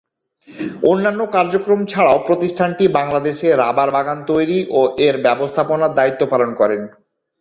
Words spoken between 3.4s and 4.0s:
rubber